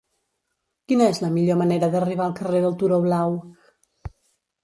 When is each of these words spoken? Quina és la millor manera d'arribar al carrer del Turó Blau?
Quina 0.91 1.09
és 1.15 1.19
la 1.25 1.29
millor 1.35 1.59
manera 1.59 1.91
d'arribar 1.95 2.25
al 2.27 2.35
carrer 2.41 2.61
del 2.65 2.75
Turó 2.79 2.99
Blau? 3.05 3.35